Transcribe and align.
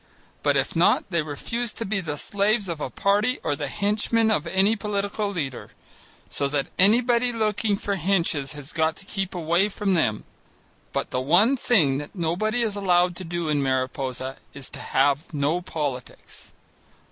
But 0.41 0.57
if 0.57 0.75
not, 0.75 1.03
they 1.11 1.21
refuse 1.21 1.71
to 1.73 1.85
be 1.85 1.99
the 2.01 2.17
slaves 2.17 2.67
of 2.67 2.81
a 2.81 2.89
party 2.89 3.37
or 3.43 3.55
the 3.55 3.67
henchmen 3.67 4.31
of 4.31 4.47
any 4.47 4.75
political 4.75 5.29
leader. 5.29 5.69
So 6.27 6.47
that 6.47 6.69
anybody 6.79 7.31
looking 7.31 7.75
for 7.77 7.97
henches 7.97 8.53
has 8.53 8.73
got 8.73 8.95
to 8.95 9.05
keep 9.05 9.35
away 9.35 9.69
from 9.69 9.93
them. 9.93 10.23
But 10.91 11.11
the 11.11 11.21
one 11.21 11.55
thing 11.55 11.99
that 11.99 12.15
nobody 12.15 12.63
is 12.63 12.75
allowed 12.75 13.15
to 13.17 13.23
do 13.23 13.47
in 13.47 13.61
Mariposa 13.61 14.37
is 14.55 14.69
to 14.69 14.79
have 14.79 15.31
no 15.35 15.61
politics. 15.61 16.51